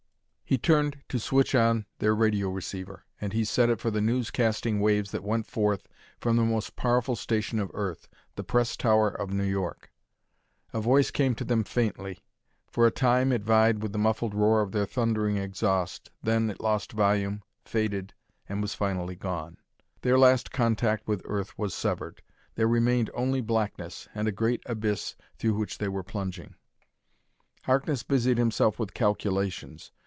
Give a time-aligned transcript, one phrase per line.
[0.43, 4.81] He turned to switch on their radio receiver, and he set it for the newscasting
[4.81, 5.87] waves that went forth
[6.19, 9.93] from the most powerful station of Earth, the Press Tower of New York.
[10.73, 12.19] A voice came to them faintly.
[12.67, 16.59] For a time it vied with the muffled roar of their thundering exhaust; then it
[16.59, 18.13] lost volume, faded,
[18.49, 19.55] and was finally gone.
[20.01, 22.21] Their last contact with Earth was severed.
[22.55, 26.55] There remained only blackness, and a great abyss through which they were plunging.
[27.63, 29.93] Harkness busied himself with calculations.